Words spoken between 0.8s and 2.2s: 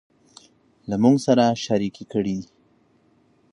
له موږ سره شريکې